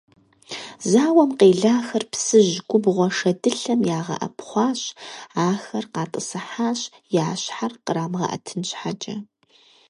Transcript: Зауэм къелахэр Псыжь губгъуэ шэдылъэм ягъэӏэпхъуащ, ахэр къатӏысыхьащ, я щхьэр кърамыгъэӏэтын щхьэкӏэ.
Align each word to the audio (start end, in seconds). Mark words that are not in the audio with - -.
Зауэм 0.91 1.31
къелахэр 1.39 2.03
Псыжь 2.11 2.55
губгъуэ 2.69 3.07
шэдылъэм 3.17 3.81
ягъэӏэпхъуащ, 3.99 4.81
ахэр 5.49 5.85
къатӏысыхьащ, 5.93 6.79
я 7.23 7.27
щхьэр 7.41 7.73
кърамыгъэӏэтын 7.85 8.61
щхьэкӏэ. 8.69 9.15